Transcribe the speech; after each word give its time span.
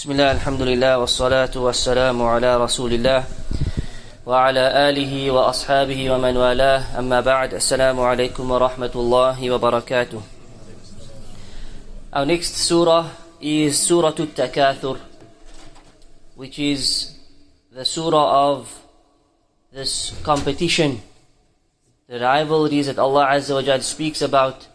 بسم 0.00 0.12
الله 0.12 0.32
الحمد 0.32 0.62
لله 0.62 0.98
والصلاة 0.98 1.52
والسلام 1.56 2.22
على 2.22 2.56
رسول 2.56 2.92
الله 2.92 3.24
وعلى 4.26 4.88
آله 4.88 5.30
وأصحابه 5.30 6.10
ومن 6.10 6.36
والاه 6.36 6.98
أما 6.98 7.20
بعد 7.20 7.54
السلام 7.54 8.00
عليكم 8.00 8.50
ورحمة 8.50 8.90
الله 8.96 9.50
وبركاته 9.50 10.20
Our 12.16 12.24
next 12.24 12.56
surah 12.56 13.12
is 13.42 13.76
Surah 13.78 14.16
At-Takathur 14.16 14.96
which 16.34 16.58
is 16.58 17.12
the 17.70 17.84
surah 17.84 18.56
of 18.56 18.72
this 19.70 20.16
competition 20.22 21.02
the 22.08 22.18
rivalries 22.20 22.86
that 22.86 22.98
Allah 22.98 23.36
Azza 23.36 23.52
wa 23.52 23.60
Jal 23.60 23.80
speaks 23.82 24.22
about 24.22 24.66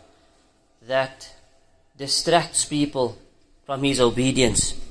that 0.87 1.33
distracts 1.97 2.63
people 2.63 3.17
from 3.65 3.81
His 3.81 3.99
obedience. 3.99 4.84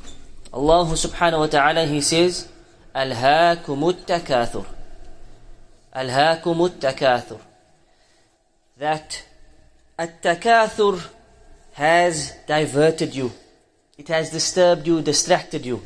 Allah 0.55 0.87
subhanahu 0.87 1.41
wa 1.41 1.47
ta'ala 1.49 1.85
He 1.85 2.01
says, 2.01 2.47
Alhaakumut 2.95 4.07
takathur. 4.07 4.65
Alhaakumut 5.93 6.79
takathur. 6.79 7.41
That 8.79 9.25
at-takathur 9.99 11.05
has 11.73 12.35
diverted 12.47 13.17
you. 13.17 13.33
It 13.99 14.07
has 14.07 14.31
disturbed 14.31 14.87
you, 14.87 15.03
distracted 15.03 15.67
you. 15.67 15.83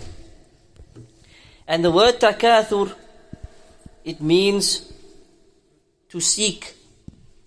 And 1.66 1.82
the 1.82 1.90
word 1.90 2.20
takathur, 2.20 2.94
it 4.04 4.20
means 4.20 4.92
to 6.10 6.20
seek 6.20 6.74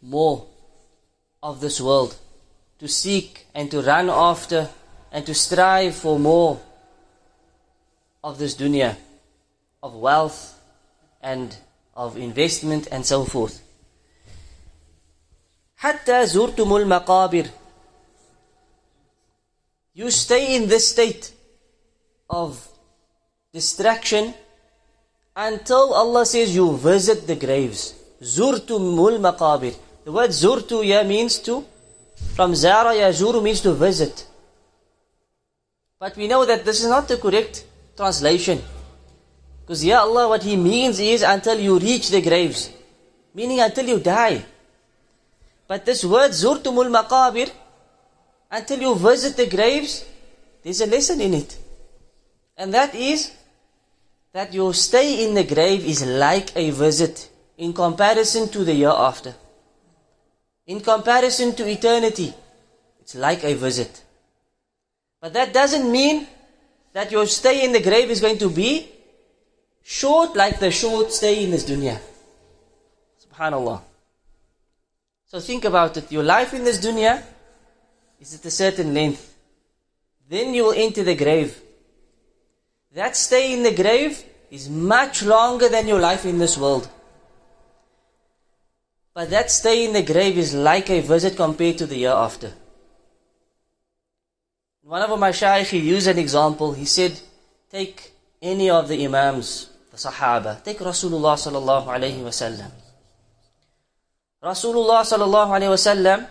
more 0.01 0.47
of 1.43 1.61
this 1.61 1.79
world, 1.79 2.17
to 2.79 2.87
seek 2.87 3.45
and 3.53 3.69
to 3.69 3.83
run 3.83 4.09
after 4.09 4.69
and 5.11 5.23
to 5.27 5.35
strive 5.35 5.95
for 5.95 6.17
more 6.17 6.59
of 8.22 8.38
this 8.38 8.54
dunya, 8.54 8.96
of 9.82 9.94
wealth 9.94 10.60
and 11.22 11.56
of 11.94 12.16
investment 12.16 12.88
and 12.90 13.04
so 13.04 13.24
forth. 13.24 13.62
حتى 15.78 16.26
زرتم 16.26 16.76
المقابر 16.76 17.50
You 19.94 20.10
stay 20.10 20.56
in 20.56 20.68
this 20.68 20.90
state 20.90 21.32
of 22.28 22.68
distraction 23.52 24.34
until 25.34 25.94
Allah 25.94 26.26
says 26.26 26.54
you 26.54 26.76
visit 26.76 27.26
the 27.26 27.36
graves. 27.36 27.94
Zurtumul 28.22 29.18
maqabir. 29.18 29.74
The 30.04 30.12
word 30.12 30.30
zurtu 30.30 30.84
ya 30.84 31.02
means 31.02 31.38
to, 31.40 31.64
from 32.34 32.54
zara 32.54 32.94
yazuru 32.94 33.42
means 33.42 33.60
to 33.62 33.72
visit. 33.72 34.26
But 35.98 36.16
we 36.16 36.28
know 36.28 36.44
that 36.44 36.64
this 36.64 36.82
is 36.82 36.88
not 36.90 37.08
the 37.08 37.16
correct 37.16 37.64
translation. 37.95 38.61
Because 39.61 39.85
ya 39.85 40.01
Allah, 40.01 40.29
what 40.29 40.43
He 40.43 40.55
means 40.55 40.99
is 40.99 41.21
until 41.21 41.59
you 41.59 41.79
reach 41.79 42.09
the 42.09 42.21
graves. 42.21 42.71
Meaning 43.33 43.59
until 43.61 43.87
you 43.87 43.99
die. 43.99 44.43
But 45.67 45.85
this 45.85 46.03
word 46.03 46.31
zurtumul 46.31 46.91
maqabir, 46.91 47.49
until 48.51 48.81
you 48.81 48.95
visit 48.95 49.37
the 49.37 49.47
graves, 49.47 50.03
there's 50.63 50.81
a 50.81 50.85
lesson 50.85 51.21
in 51.21 51.33
it. 51.33 51.57
And 52.57 52.73
that 52.73 52.93
is 52.93 53.31
that 54.33 54.53
your 54.53 54.73
stay 54.73 55.25
in 55.25 55.33
the 55.33 55.43
grave 55.43 55.85
is 55.85 56.05
like 56.05 56.55
a 56.55 56.69
visit 56.71 57.29
in 57.57 57.73
comparison 57.73 58.49
to 58.49 58.63
the 58.63 58.73
hereafter. 58.73 59.33
In 60.67 60.81
comparison 60.81 61.55
to 61.55 61.67
eternity, 61.67 62.33
it's 62.99 63.15
like 63.15 63.43
a 63.43 63.53
visit. 63.53 64.03
But 65.21 65.33
that 65.33 65.53
doesn't 65.53 65.91
mean 65.91 66.27
that 66.93 67.11
your 67.11 67.25
stay 67.25 67.63
in 67.63 67.71
the 67.71 67.81
grave 67.81 68.09
is 68.09 68.21
going 68.21 68.37
to 68.37 68.49
be 68.49 68.89
short 69.83 70.35
like 70.35 70.59
the 70.59 70.71
short 70.71 71.11
stay 71.11 71.43
in 71.43 71.51
this 71.51 71.65
dunya. 71.65 71.99
Subhanallah. 73.25 73.81
So 75.27 75.39
think 75.39 75.65
about 75.65 75.95
it. 75.97 76.11
Your 76.11 76.23
life 76.23 76.53
in 76.53 76.63
this 76.63 76.79
dunya 76.79 77.23
is 78.19 78.35
at 78.35 78.45
a 78.45 78.51
certain 78.51 78.93
length. 78.93 79.35
Then 80.29 80.53
you 80.53 80.65
will 80.65 80.73
enter 80.73 81.03
the 81.03 81.15
grave. 81.15 81.61
That 82.93 83.15
stay 83.15 83.53
in 83.53 83.63
the 83.63 83.73
grave 83.73 84.23
is 84.49 84.69
much 84.69 85.23
longer 85.23 85.69
than 85.69 85.87
your 85.87 85.99
life 85.99 86.25
in 86.25 86.37
this 86.37 86.57
world. 86.57 86.89
But 89.13 89.29
that 89.29 89.51
stay 89.51 89.85
in 89.85 89.93
the 89.93 90.03
grave 90.03 90.37
is 90.37 90.53
like 90.53 90.89
a 90.89 91.01
visit 91.01 91.35
compared 91.35 91.77
to 91.79 91.85
the 91.85 91.95
hereafter. 91.95 92.53
One 94.91 95.03
of 95.03 95.17
my 95.17 95.31
shaykh, 95.31 95.71
used 95.71 96.07
an 96.07 96.19
example. 96.19 96.73
He 96.73 96.83
said, 96.83 97.17
take 97.69 98.11
any 98.41 98.69
of 98.69 98.89
the 98.89 99.05
imams, 99.05 99.69
the 99.89 99.95
sahaba. 99.95 100.61
Take 100.65 100.79
Rasulullah 100.79 101.35
sallallahu 101.39 101.87
alayhi 101.87 102.19
wasallam. 102.19 102.71
Rasulullah 104.43 104.99
sallallahu 105.07 105.47
alayhi 105.47 105.71
wasallam, 105.77 106.27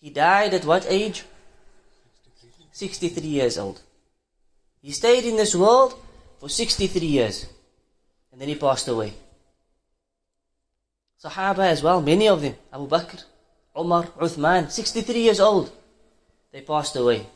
he 0.00 0.08
died 0.08 0.54
at 0.54 0.64
what 0.64 0.86
age? 0.88 1.22
63 2.72 3.22
years 3.22 3.58
old. 3.58 3.82
He 4.80 4.92
stayed 4.92 5.26
in 5.26 5.36
this 5.36 5.54
world 5.54 6.00
for 6.40 6.48
63 6.48 7.06
years. 7.06 7.44
And 8.32 8.40
then 8.40 8.48
he 8.48 8.54
passed 8.54 8.88
away. 8.88 9.12
Sahaba 11.22 11.66
as 11.66 11.82
well, 11.82 12.00
many 12.00 12.26
of 12.26 12.40
them. 12.40 12.54
Abu 12.72 12.88
Bakr, 12.88 13.22
Umar, 13.78 14.04
Uthman, 14.18 14.70
63 14.70 15.20
years 15.20 15.40
old. 15.40 15.70
They 16.56 16.62
passed 16.62 16.96
away. 16.96 17.26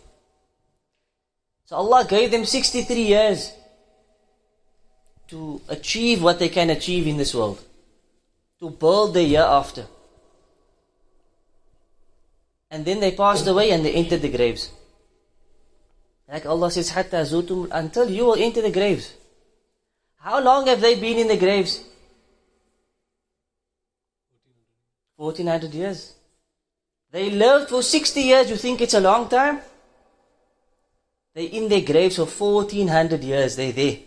So 1.66 1.76
Allah 1.76 2.06
gave 2.08 2.30
them 2.30 2.46
63 2.46 3.02
years 3.02 3.52
to 5.28 5.60
achieve 5.68 6.22
what 6.22 6.38
they 6.38 6.48
can 6.48 6.70
achieve 6.70 7.06
in 7.06 7.18
this 7.18 7.34
world. 7.34 7.62
To 8.60 8.70
build 8.70 9.12
the 9.12 9.22
hereafter. 9.22 9.84
And 12.70 12.86
then 12.86 13.00
they 13.00 13.12
passed 13.12 13.46
away 13.46 13.72
and 13.72 13.84
they 13.84 13.92
entered 13.92 14.22
the 14.22 14.30
graves. 14.30 14.70
Like 16.26 16.46
Allah 16.46 16.70
says, 16.70 16.88
Hatta 16.88 17.16
zutum, 17.16 17.68
until 17.72 18.08
you 18.08 18.24
will 18.24 18.36
enter 18.36 18.62
the 18.62 18.70
graves. 18.70 19.12
How 20.16 20.40
long 20.40 20.66
have 20.66 20.80
they 20.80 20.98
been 20.98 21.18
in 21.18 21.28
the 21.28 21.36
graves? 21.36 21.84
1400 25.16 25.74
years. 25.74 26.14
They 27.12 27.30
lived 27.30 27.70
for 27.70 27.82
60 27.82 28.20
years, 28.20 28.50
you 28.50 28.56
think 28.56 28.80
it's 28.80 28.94
a 28.94 29.00
long 29.00 29.28
time? 29.28 29.60
They're 31.34 31.48
in 31.48 31.68
their 31.68 31.80
graves 31.80 32.16
for 32.16 32.26
1400 32.26 33.22
years, 33.22 33.56
they're 33.56 33.72
there. 33.72 33.98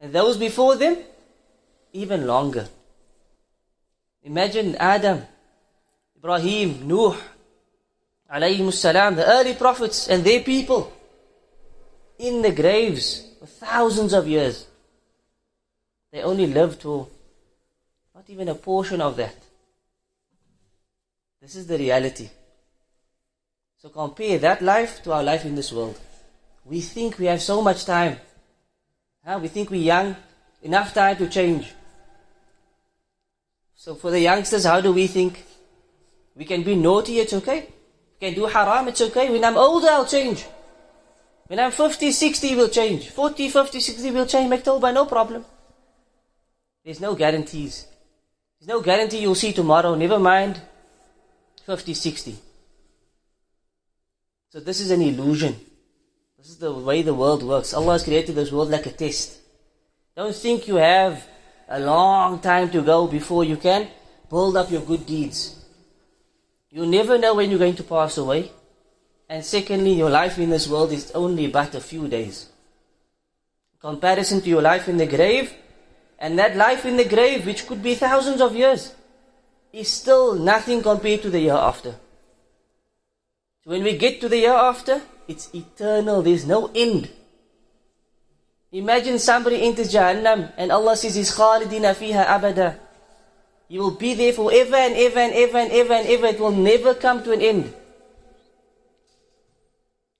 And 0.00 0.12
those 0.12 0.36
before 0.36 0.76
them, 0.76 0.96
even 1.92 2.26
longer. 2.26 2.68
Imagine 4.22 4.76
Adam, 4.76 5.22
Ibrahim, 6.16 6.86
Nuh, 6.86 7.16
alayhim 8.32 8.72
salam, 8.72 9.16
the 9.16 9.26
early 9.26 9.54
prophets 9.54 10.08
and 10.08 10.24
their 10.24 10.40
people 10.40 10.92
in 12.18 12.42
the 12.42 12.52
graves 12.52 13.26
for 13.40 13.46
thousands 13.46 14.12
of 14.12 14.28
years. 14.28 14.66
They 16.12 16.22
only 16.22 16.46
lived 16.46 16.82
for 16.82 17.08
not 18.14 18.24
even 18.28 18.48
a 18.48 18.54
portion 18.54 19.00
of 19.00 19.16
that. 19.16 19.34
This 21.42 21.56
is 21.56 21.66
the 21.66 21.76
reality. 21.76 22.30
So 23.76 23.88
compare 23.88 24.38
that 24.38 24.62
life 24.62 25.02
to 25.02 25.12
our 25.12 25.24
life 25.24 25.44
in 25.44 25.56
this 25.56 25.72
world. 25.72 25.98
We 26.64 26.80
think 26.80 27.18
we 27.18 27.26
have 27.26 27.42
so 27.42 27.60
much 27.60 27.84
time. 27.84 28.18
Huh? 29.26 29.40
We 29.42 29.48
think 29.48 29.68
we're 29.68 29.82
young, 29.82 30.14
enough 30.62 30.94
time 30.94 31.16
to 31.16 31.28
change. 31.28 31.74
So 33.74 33.96
for 33.96 34.12
the 34.12 34.20
youngsters, 34.20 34.64
how 34.64 34.80
do 34.80 34.92
we 34.92 35.08
think? 35.08 35.44
We 36.36 36.44
can 36.44 36.62
be 36.62 36.76
naughty, 36.76 37.18
it's 37.18 37.32
okay. 37.32 37.66
We 38.20 38.28
can 38.28 38.34
do 38.34 38.46
haram, 38.46 38.86
it's 38.86 39.00
okay. 39.00 39.28
When 39.28 39.44
I'm 39.44 39.56
older, 39.56 39.88
I'll 39.90 40.06
change. 40.06 40.46
When 41.48 41.58
I'm 41.58 41.72
50, 41.72 42.12
60, 42.12 42.54
we'll 42.54 42.68
change. 42.68 43.08
40, 43.08 43.48
50, 43.48 43.80
60, 43.80 44.10
we'll 44.12 44.26
change. 44.26 44.48
Make 44.48 44.62
tawbah, 44.62 44.94
no 44.94 45.06
problem. 45.06 45.44
There's 46.84 47.00
no 47.00 47.16
guarantees. 47.16 47.88
There's 48.60 48.68
no 48.68 48.80
guarantee 48.80 49.22
you'll 49.22 49.34
see 49.34 49.52
tomorrow. 49.52 49.96
Never 49.96 50.20
mind 50.20 50.60
50, 51.72 51.94
60. 51.94 52.36
So 54.50 54.60
this 54.60 54.78
is 54.78 54.90
an 54.90 55.00
illusion. 55.00 55.56
This 56.36 56.50
is 56.50 56.58
the 56.58 56.70
way 56.70 57.00
the 57.00 57.14
world 57.14 57.42
works. 57.42 57.72
Allah 57.72 57.92
has 57.92 58.04
created 58.04 58.34
this 58.34 58.52
world 58.52 58.68
like 58.68 58.84
a 58.84 58.90
test. 58.90 59.38
Don't 60.14 60.34
think 60.34 60.68
you 60.68 60.76
have 60.76 61.26
a 61.70 61.80
long 61.80 62.40
time 62.40 62.68
to 62.72 62.82
go 62.82 63.06
before 63.06 63.44
you 63.44 63.56
can 63.56 63.88
build 64.28 64.58
up 64.58 64.70
your 64.70 64.82
good 64.82 65.06
deeds. 65.06 65.64
You 66.68 66.84
never 66.84 67.16
know 67.16 67.36
when 67.36 67.48
you're 67.48 67.58
going 67.58 67.76
to 67.76 67.84
pass 67.84 68.18
away. 68.18 68.52
And 69.30 69.42
secondly, 69.42 69.94
your 69.94 70.10
life 70.10 70.36
in 70.38 70.50
this 70.50 70.68
world 70.68 70.92
is 70.92 71.10
only 71.12 71.46
but 71.46 71.74
a 71.74 71.80
few 71.80 72.06
days. 72.06 72.50
Comparison 73.80 74.42
to 74.42 74.48
your 74.50 74.60
life 74.60 74.88
in 74.88 74.98
the 74.98 75.06
grave, 75.06 75.54
and 76.18 76.38
that 76.38 76.54
life 76.54 76.84
in 76.84 76.98
the 76.98 77.08
grave, 77.08 77.46
which 77.46 77.66
could 77.66 77.82
be 77.82 77.94
thousands 77.94 78.42
of 78.42 78.54
years, 78.54 78.94
is 79.72 79.88
still 79.88 80.34
nothing 80.34 80.82
compared 80.82 81.22
to 81.22 81.30
the 81.30 81.40
hereafter. 81.40 81.94
So 83.64 83.70
when 83.70 83.82
we 83.82 83.96
get 83.96 84.20
to 84.20 84.28
the 84.28 84.40
hereafter, 84.40 85.00
it's 85.28 85.52
eternal, 85.54 86.22
there's 86.22 86.46
no 86.46 86.70
end. 86.74 87.08
Imagine 88.72 89.18
somebody 89.18 89.62
enters 89.62 89.92
Jahannam 89.92 90.52
and 90.56 90.72
Allah 90.72 90.96
says 90.96 91.14
he's 91.14 91.34
khalidina 91.34 91.94
fiha 91.94 92.24
abada. 92.26 92.78
You 93.68 93.80
will 93.80 93.96
be 93.96 94.14
there 94.14 94.32
forever 94.32 94.76
and 94.76 94.94
ever 94.96 95.18
and 95.18 95.32
ever 95.32 95.56
and 95.58 95.72
ever 95.72 95.92
and 95.94 96.08
ever. 96.08 96.26
It 96.26 96.40
will 96.40 96.50
never 96.52 96.94
come 96.94 97.22
to 97.24 97.32
an 97.32 97.40
end. 97.40 97.74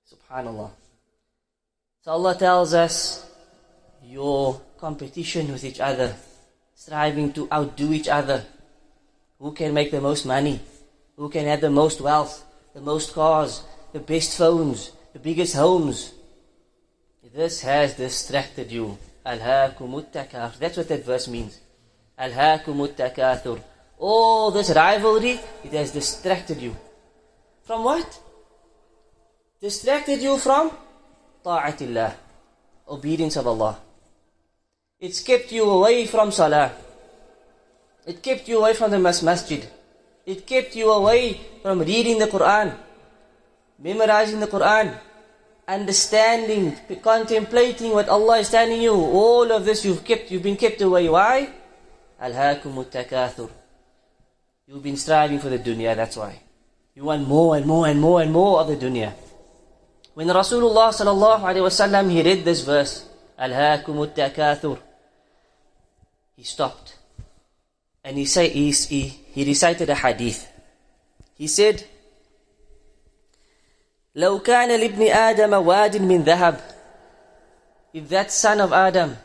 Subhanallah. 0.08 0.70
So 2.02 2.12
Allah 2.12 2.34
tells 2.34 2.74
us 2.74 3.26
your 4.02 4.60
competition 4.78 5.52
with 5.52 5.64
each 5.64 5.80
other, 5.80 6.14
striving 6.74 7.32
to 7.34 7.48
outdo 7.52 7.92
each 7.92 8.08
other. 8.08 8.44
Who 9.42 9.50
can 9.50 9.74
make 9.74 9.90
the 9.90 10.00
most 10.00 10.24
money? 10.24 10.60
Who 11.16 11.28
can 11.28 11.46
have 11.46 11.60
the 11.60 11.68
most 11.68 12.00
wealth, 12.00 12.44
the 12.74 12.80
most 12.80 13.12
cars, 13.12 13.64
the 13.92 13.98
best 13.98 14.38
phones, 14.38 14.92
the 15.12 15.18
biggest 15.18 15.56
homes? 15.56 16.12
This 17.34 17.60
has 17.62 17.94
distracted 17.94 18.70
you. 18.70 18.96
That's 19.24 19.76
what 19.76 20.88
that 20.88 21.04
verse 21.04 21.26
means. 21.26 21.58
All 23.98 24.50
this 24.52 24.70
rivalry, 24.70 25.40
it 25.64 25.72
has 25.72 25.90
distracted 25.90 26.60
you. 26.60 26.76
From 27.64 27.82
what? 27.82 28.20
Distracted 29.60 30.22
you 30.22 30.38
from 30.38 30.70
ta'atillah, 31.42 32.14
obedience 32.88 33.36
of 33.36 33.46
Allah. 33.48 33.78
It's 35.00 35.20
kept 35.20 35.50
you 35.50 35.68
away 35.68 36.06
from 36.06 36.30
salah. 36.30 36.70
It 38.06 38.22
kept 38.22 38.48
you 38.48 38.58
away 38.58 38.74
from 38.74 38.90
the 38.90 38.98
masjid. 38.98 39.66
It 40.26 40.46
kept 40.46 40.74
you 40.74 40.90
away 40.90 41.40
from 41.62 41.80
reading 41.80 42.18
the 42.18 42.26
Quran, 42.26 42.74
memorizing 43.78 44.40
the 44.40 44.46
Quran, 44.46 44.98
understanding, 45.66 46.76
contemplating 47.02 47.92
what 47.92 48.08
Allah 48.08 48.38
is 48.38 48.50
telling 48.50 48.82
you. 48.82 48.94
All 48.94 49.50
of 49.50 49.64
this 49.64 49.84
you've 49.84 50.04
kept, 50.04 50.30
you've 50.30 50.42
been 50.42 50.56
kept 50.56 50.80
away. 50.80 51.08
Why? 51.08 51.48
Alhaakum 52.20 52.84
takathur. 52.86 53.50
You've 54.66 54.82
been 54.82 54.96
striving 54.96 55.38
for 55.38 55.48
the 55.48 55.58
dunya, 55.58 55.94
that's 55.96 56.16
why. 56.16 56.40
You 56.94 57.04
want 57.04 57.26
more 57.26 57.56
and 57.56 57.66
more 57.66 57.86
and 57.88 58.00
more 58.00 58.22
and 58.22 58.32
more 58.32 58.60
of 58.60 58.68
the 58.68 58.76
dunya. 58.76 59.12
When 60.14 60.28
Rasulullah 60.28 60.90
sallallahu 60.90 61.40
alayhi 61.40 61.66
wasallam 61.66 62.10
he 62.10 62.22
read 62.22 62.44
this 62.44 62.60
verse, 62.62 63.08
Alhaakum 63.38 64.06
takathur, 64.14 64.78
he 66.36 66.42
stopped 66.42 66.98
And 68.03 68.17
he, 68.17 68.25
say, 68.25 68.49
he, 68.49 68.71
he, 68.71 69.01
he 69.07 69.45
recited 69.45 69.89
a 69.89 69.95
hadith. 69.95 70.47
He 71.35 71.47
said, 71.47 71.83
لو 74.15 74.39
كان 74.39 74.79
لابن 74.79 75.07
آدم 75.07 75.53
واد 75.53 75.97
من 75.97 76.23
ذهب 76.23 76.59
If 77.93 78.09
that 78.09 78.31
son 78.31 78.59
of 78.59 78.73
Adam 78.73 79.17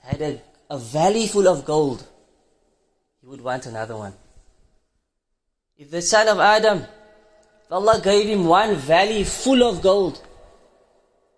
had 0.00 0.20
a, 0.22 0.40
a 0.70 0.78
valley 0.78 1.26
full 1.26 1.48
of 1.48 1.64
gold, 1.64 2.06
he 3.20 3.26
would 3.26 3.40
want 3.40 3.66
another 3.66 3.96
one. 3.96 4.14
If 5.76 5.90
the 5.90 6.00
son 6.00 6.28
of 6.28 6.38
Adam, 6.38 6.78
if 6.78 7.72
Allah 7.72 8.00
gave 8.02 8.26
him 8.26 8.46
one 8.46 8.74
valley 8.76 9.24
full 9.24 9.62
of 9.62 9.82
gold, 9.82 10.22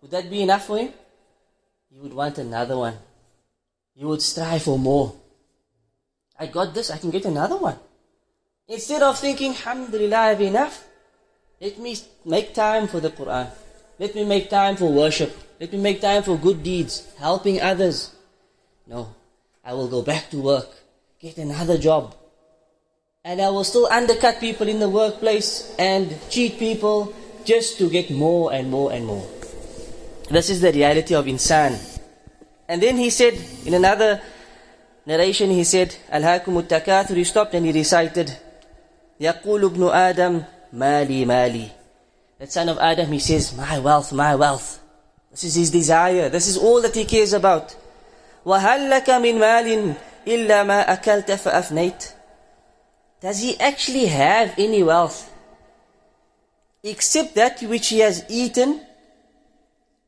would 0.00 0.10
that 0.10 0.30
be 0.30 0.42
enough 0.42 0.66
for 0.66 0.78
him? 0.78 0.92
He 1.90 1.98
would 1.98 2.12
want 2.12 2.38
another 2.38 2.76
one. 2.76 2.96
He 3.94 4.04
would 4.04 4.22
strive 4.22 4.62
for 4.62 4.78
more. 4.78 5.14
I 6.43 6.47
got 6.47 6.73
this, 6.73 6.91
I 6.91 6.97
can 6.97 7.09
get 7.09 7.25
another 7.25 7.57
one. 7.57 7.79
Instead 8.67 9.01
of 9.01 9.17
thinking, 9.17 9.51
Alhamdulillah, 9.51 10.17
I 10.17 10.29
have 10.35 10.41
enough, 10.41 10.83
let 11.59 11.79
me 11.79 11.95
make 12.25 12.53
time 12.53 12.87
for 12.87 12.99
the 12.99 13.09
Quran. 13.09 13.47
Let 13.99 14.15
me 14.15 14.23
make 14.23 14.49
time 14.49 14.75
for 14.75 14.91
worship. 14.91 15.31
Let 15.59 15.71
me 15.71 15.79
make 15.79 16.01
time 16.01 16.23
for 16.23 16.37
good 16.37 16.63
deeds, 16.63 17.07
helping 17.17 17.61
others. 17.61 18.11
No, 18.87 19.15
I 19.63 19.73
will 19.73 19.87
go 19.87 20.01
back 20.01 20.29
to 20.31 20.41
work 20.41 20.67
get 21.23 21.37
another 21.37 21.77
job. 21.77 22.13
And 23.23 23.39
I 23.39 23.47
will 23.47 23.63
still 23.63 23.87
undercut 23.87 24.41
people 24.41 24.67
in 24.67 24.83
the 24.83 24.89
workplace 24.89 25.73
and 25.79 26.11
cheat 26.29 26.59
people 26.59 27.15
just 27.45 27.77
to 27.79 27.89
get 27.89 28.11
more 28.11 28.51
and 28.51 28.69
more 28.69 28.91
and 28.91 29.07
more. 29.07 29.23
This 30.29 30.49
is 30.49 30.59
the 30.59 30.73
reality 30.73 31.15
of 31.15 31.23
insan. 31.23 31.79
And 32.67 32.83
then 32.83 32.97
he 32.97 33.09
said, 33.09 33.39
in 33.63 33.73
another 33.73 34.19
narration, 35.06 35.50
he 35.50 35.64
said, 35.64 35.96
Al-Hakum 36.10 36.62
takathur 36.62 37.16
He 37.16 37.24
stopped 37.24 37.54
and 37.54 37.66
he 37.66 37.72
recited, 37.72 38.36
يقول 39.20 39.64
ابن 39.64 39.90
آدم 39.90 40.44
مالي 40.72 41.24
مالي. 41.24 41.70
That 42.38 42.52
son 42.52 42.68
of 42.68 42.78
Adam, 42.78 43.10
he 43.10 43.18
says, 43.18 43.56
my 43.56 43.78
wealth, 43.78 44.12
my 44.12 44.34
wealth. 44.34 44.80
This 45.30 45.44
is 45.44 45.54
his 45.54 45.70
desire. 45.70 46.28
This 46.28 46.46
is 46.46 46.56
all 46.56 46.80
that 46.82 46.94
he 46.94 47.04
cares 47.04 47.32
about. 47.32 47.74
وهل 48.46 48.90
لك 48.90 49.10
من 49.10 49.38
مال 49.38 49.94
إلا 50.26 50.62
ما 50.62 50.92
أكلت 50.92 51.32
فأفنيت 51.32 52.12
Does 53.20 53.40
he 53.40 53.58
actually 53.58 54.06
have 54.06 54.54
any 54.58 54.82
wealth 54.82 55.30
except 56.84 57.34
that 57.34 57.60
which 57.62 57.88
he 57.88 57.98
has 57.98 58.24
eaten 58.28 58.80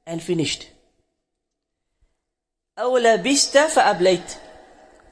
and 0.06 0.22
finished? 0.22 0.66
أو 2.78 2.98
لبست 2.98 3.58
فأبليت 3.58 4.36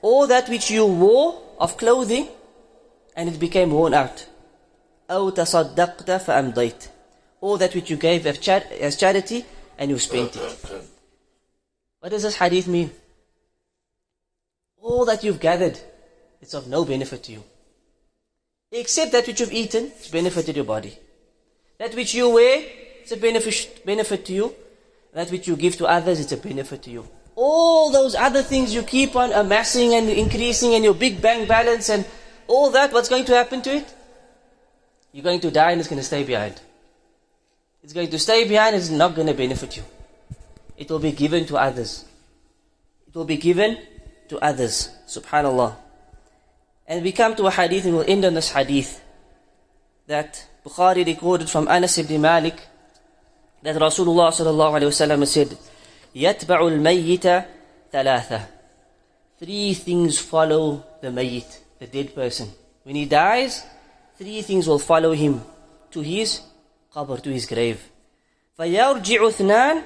Or 0.02 0.26
that 0.26 0.48
which 0.48 0.70
you 0.70 0.86
wore 0.86 1.42
of 1.58 1.76
clothing 1.76 2.28
and 3.16 3.28
it 3.28 3.38
became 3.38 3.70
worn 3.70 3.94
out. 3.94 4.26
أو 5.10 5.30
تصدقت 5.30 6.10
فأمضيت 6.10 6.88
Or 7.40 7.58
that 7.58 7.74
which 7.74 7.90
you 7.90 7.96
gave 7.96 8.26
as 8.26 8.96
charity 8.96 9.44
and 9.78 9.90
you 9.90 9.98
spent 9.98 10.36
it. 10.36 10.58
What 12.00 12.10
does 12.10 12.22
this 12.22 12.36
hadith 12.36 12.68
mean? 12.68 12.90
all 14.88 15.04
that 15.04 15.22
you've 15.22 15.40
gathered, 15.40 15.78
it's 16.40 16.54
of 16.54 16.66
no 16.68 16.84
benefit 16.84 17.22
to 17.24 17.32
you. 17.32 17.42
Except 18.72 19.12
that 19.12 19.26
which 19.26 19.40
you've 19.40 19.52
eaten, 19.52 19.86
it's 19.86 20.08
benefited 20.08 20.56
your 20.56 20.64
body. 20.64 20.98
That 21.78 21.94
which 21.94 22.14
you 22.14 22.30
wear, 22.30 22.64
it's 23.00 23.12
a 23.12 23.16
benefit, 23.16 23.84
benefit 23.84 24.24
to 24.26 24.32
you. 24.32 24.54
That 25.12 25.30
which 25.30 25.46
you 25.48 25.56
give 25.56 25.76
to 25.76 25.86
others, 25.86 26.20
it's 26.20 26.32
a 26.32 26.36
benefit 26.36 26.82
to 26.82 26.90
you. 26.90 27.08
All 27.35 27.91
those 27.91 28.15
other 28.15 28.41
things 28.41 28.73
you 28.73 28.83
keep 28.83 29.15
on 29.15 29.31
amassing 29.31 29.93
and 29.93 30.09
increasing 30.09 30.75
and 30.75 30.83
your 30.83 30.93
big 30.93 31.21
bank 31.21 31.47
balance 31.47 31.89
and 31.89 32.05
all 32.47 32.69
that, 32.71 32.93
what's 32.93 33.09
going 33.09 33.25
to 33.25 33.33
happen 33.33 33.61
to 33.63 33.75
it? 33.75 33.93
You're 35.11 35.23
going 35.23 35.39
to 35.41 35.51
die 35.51 35.71
and 35.71 35.79
it's 35.79 35.89
going 35.89 35.99
to 35.99 36.05
stay 36.05 36.23
behind. 36.23 36.61
It's 37.83 37.93
going 37.93 38.09
to 38.09 38.19
stay 38.19 38.47
behind, 38.47 38.75
it's 38.75 38.89
not 38.89 39.15
going 39.15 39.27
to 39.27 39.33
benefit 39.33 39.77
you. 39.77 39.83
It 40.77 40.89
will 40.89 40.99
be 40.99 41.11
given 41.11 41.45
to 41.47 41.57
others. 41.57 42.05
It 43.07 43.15
will 43.15 43.25
be 43.25 43.37
given 43.37 43.77
to 44.29 44.39
others. 44.39 44.89
Subhanallah. 45.07 45.75
And 46.87 47.03
we 47.03 47.11
come 47.11 47.35
to 47.35 47.47
a 47.47 47.51
hadith 47.51 47.85
and 47.85 47.95
we'll 47.95 48.09
end 48.09 48.25
on 48.25 48.33
this 48.33 48.51
hadith 48.51 49.01
that 50.07 50.45
Bukhari 50.65 51.05
recorded 51.05 51.49
from 51.49 51.67
Anas 51.67 51.97
ibn 51.97 52.21
Malik 52.21 52.59
that 53.61 53.75
Rasulullah 53.75 54.33
said, 55.27 55.57
يَتْبَعُ 56.15 56.59
الْمَيِّتَ 56.67 57.45
ثَلَاثَةً 57.91 58.41
Three 59.39 59.73
things 59.73 60.19
follow 60.19 60.83
the 61.01 61.09
mayyit, 61.09 61.59
the 61.79 61.87
dead 61.87 62.15
person. 62.15 62.49
When 62.83 62.95
he 62.95 63.05
dies, 63.05 63.63
three 64.17 64.41
things 64.41 64.67
will 64.67 64.79
follow 64.79 65.11
him 65.13 65.41
to 65.91 66.01
his 66.01 66.41
qabr, 66.93 67.21
to 67.23 67.29
his 67.29 67.45
grave. 67.45 67.81
فَيَرْجِعُ 68.59 69.19
اثْنَانِ 69.29 69.83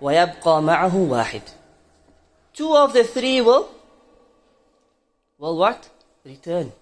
وَيَبْقَى 0.00 0.62
مَعَهُ 0.64 0.94
وَاحِدٌ 0.94 1.42
Two 2.54 2.74
of 2.74 2.92
the 2.92 3.04
three 3.04 3.40
will 3.42 3.68
will 5.38 5.56
what? 5.58 5.88
Return. 6.24 6.72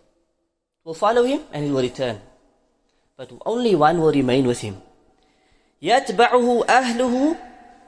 Will 0.84 0.94
follow 0.94 1.24
him 1.24 1.40
and 1.52 1.64
he 1.64 1.70
will 1.70 1.82
return. 1.82 2.20
But 3.16 3.32
only 3.44 3.74
one 3.74 4.00
will 4.00 4.12
remain 4.12 4.46
with 4.46 4.60
him. 4.60 4.80
يَتْبَعُهُ 5.82 6.66
أَهْلُهُ 6.66 7.36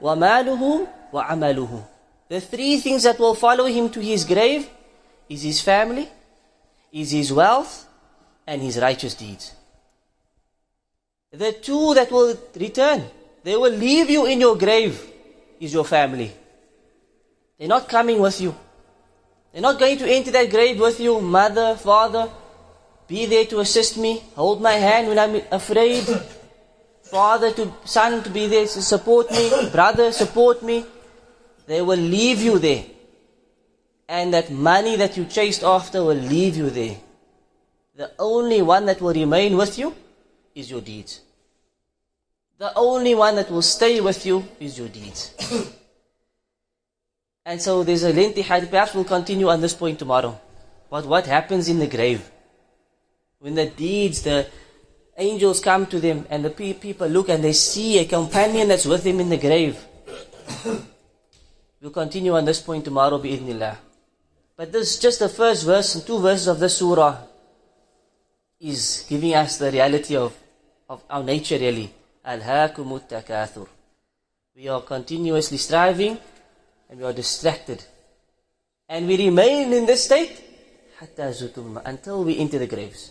وَمَالُهُ 0.01 0.87
وَعَمَلُهُ 1.12 1.84
The 2.28 2.40
three 2.40 2.78
things 2.78 3.02
that 3.02 3.18
will 3.18 3.34
follow 3.34 3.66
him 3.66 3.90
to 3.90 4.00
his 4.00 4.24
grave 4.24 4.68
is 5.28 5.42
his 5.42 5.60
family, 5.60 6.08
is 6.92 7.10
his 7.10 7.32
wealth, 7.32 7.86
and 8.46 8.60
his 8.60 8.78
righteous 8.78 9.14
deeds. 9.14 9.52
The 11.32 11.52
two 11.52 11.94
that 11.94 12.10
will 12.10 12.36
return, 12.56 13.04
they 13.42 13.56
will 13.56 13.72
leave 13.72 14.10
you 14.10 14.26
in 14.26 14.40
your 14.40 14.56
grave, 14.56 15.00
is 15.60 15.72
your 15.72 15.84
family. 15.84 16.32
They're 17.58 17.68
not 17.68 17.88
coming 17.88 18.20
with 18.20 18.40
you. 18.40 18.54
They're 19.52 19.62
not 19.62 19.78
going 19.78 19.98
to 19.98 20.10
enter 20.10 20.30
that 20.32 20.50
grave 20.50 20.80
with 20.80 20.98
you, 20.98 21.20
mother, 21.20 21.76
father. 21.76 22.30
Be 23.06 23.26
there 23.26 23.44
to 23.46 23.60
assist 23.60 23.96
me. 23.96 24.22
Hold 24.34 24.60
my 24.62 24.72
hand 24.72 25.08
when 25.08 25.18
I'm 25.18 25.42
afraid. 25.50 26.04
Father 27.02 27.52
to 27.52 27.72
son 27.84 28.22
to 28.22 28.30
be 28.30 28.46
there 28.46 28.66
to 28.66 28.82
support 28.82 29.30
me. 29.30 29.68
Brother, 29.70 30.12
support 30.12 30.62
me. 30.62 30.84
They 31.67 31.81
will 31.81 31.99
leave 31.99 32.41
you 32.41 32.57
there. 32.59 32.85
And 34.09 34.33
that 34.33 34.49
money 34.49 34.95
that 34.95 35.17
you 35.17 35.25
chased 35.25 35.63
after 35.63 36.01
will 36.03 36.15
leave 36.15 36.55
you 36.55 36.69
there. 36.69 36.97
The 37.95 38.11
only 38.17 38.61
one 38.61 38.85
that 38.85 39.01
will 39.01 39.13
remain 39.13 39.57
with 39.57 39.77
you 39.77 39.93
is 40.55 40.71
your 40.71 40.81
deeds. 40.81 41.21
The 42.57 42.71
only 42.75 43.13
one 43.13 43.35
that 43.35 43.51
will 43.51 43.61
stay 43.61 43.99
with 43.99 44.25
you 44.25 44.47
is 44.59 44.77
your 44.77 44.87
deeds. 44.87 45.33
and 47.45 47.61
so 47.61 47.83
there's 47.83 48.03
a 48.03 48.13
lengthy 48.13 48.41
hadith. 48.41 48.71
Perhaps 48.71 48.95
we'll 48.95 49.03
continue 49.03 49.49
on 49.49 49.61
this 49.61 49.73
point 49.73 49.99
tomorrow. 49.99 50.39
But 50.89 51.05
what 51.05 51.27
happens 51.27 51.67
in 51.67 51.79
the 51.79 51.87
grave? 51.87 52.31
When 53.39 53.55
the 53.55 53.65
deeds, 53.65 54.21
the 54.21 54.47
angels 55.17 55.59
come 55.59 55.85
to 55.87 55.99
them 55.99 56.25
and 56.29 56.45
the 56.45 56.49
people 56.49 57.07
look 57.07 57.29
and 57.29 57.43
they 57.43 57.53
see 57.53 57.99
a 57.99 58.05
companion 58.05 58.69
that's 58.69 58.85
with 58.85 59.03
them 59.03 59.19
in 59.19 59.29
the 59.29 59.37
grave. 59.37 59.83
we'll 61.80 61.90
continue 61.90 62.34
on 62.34 62.44
this 62.44 62.60
point 62.60 62.84
tomorrow, 62.84 63.18
bi'idhnillah. 63.18 63.76
But 64.56 64.72
this 64.72 64.94
is 64.94 64.98
just 64.98 65.18
the 65.18 65.28
first 65.28 65.64
verse 65.64 65.94
and 65.94 66.06
two 66.06 66.20
verses 66.20 66.46
of 66.46 66.60
the 66.60 66.68
surah 66.68 67.18
is 68.60 69.04
giving 69.08 69.34
us 69.34 69.58
the 69.58 69.70
reality 69.72 70.16
of, 70.16 70.36
of 70.88 71.02
our 71.10 71.22
nature 71.22 71.58
really. 71.58 71.92
Alhaakumut 72.24 73.08
takathur. 73.08 73.66
We 74.54 74.68
are 74.68 74.82
continuously 74.82 75.56
striving 75.58 76.18
and 76.88 77.00
we 77.00 77.04
are 77.04 77.12
distracted. 77.12 77.82
And 78.88 79.08
we 79.08 79.16
remain 79.16 79.72
in 79.72 79.86
this 79.86 80.04
state 80.04 80.30
حتى 81.00 81.32
زتم 81.32 81.82
until 81.84 82.22
we 82.22 82.38
enter 82.38 82.58
the 82.58 82.66
graves. 82.66 83.10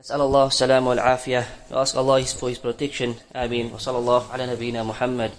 نسأل 0.00 0.20
الله 0.20 0.46
السلام 0.46 0.86
والعافية. 0.86 1.46
We 1.70 1.76
ask 1.76 1.96
Allah 1.96 2.22
for 2.24 2.48
His 2.48 2.58
protection. 2.58 3.14
آمين. 3.36 3.72
وصلى 3.72 3.98
الله 3.98 4.32
على 4.32 4.46
نبينا 4.46 4.82
محمد 4.82 5.30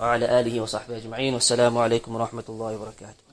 وعلى 0.00 0.40
آله 0.40 0.60
وصحبه 0.60 0.96
أجمعين 0.96 1.34
والسلام 1.34 1.78
عليكم 1.78 2.14
ورحمة 2.14 2.44
الله 2.48 2.76
وبركاته. 2.76 3.27